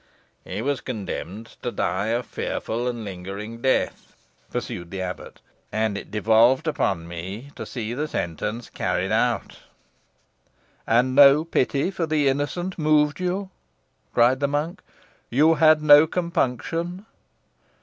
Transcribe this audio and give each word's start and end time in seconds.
"He 0.43 0.63
was 0.63 0.81
condemned 0.81 1.57
to 1.61 1.71
die 1.71 2.07
a 2.07 2.23
fearful 2.23 2.87
and 2.87 3.05
lingering 3.05 3.61
death," 3.61 4.15
pursued 4.49 4.89
the 4.89 4.99
abbot; 4.99 5.41
"and 5.71 5.95
it 5.95 6.09
devolved 6.09 6.65
upon 6.67 7.07
me 7.07 7.51
to 7.55 7.67
see 7.67 7.93
the 7.93 8.07
sentence 8.07 8.67
carried 8.71 9.11
out." 9.11 9.59
"And 10.87 11.13
no 11.13 11.45
pity 11.45 11.91
for 11.91 12.07
the 12.07 12.27
innocent 12.27 12.79
moved 12.79 13.19
you?" 13.19 13.51
cried 14.11 14.39
the 14.39 14.47
monk. 14.47 14.79
"You 15.29 15.53
had 15.53 15.83
no 15.83 16.07
compunction?" 16.07 17.05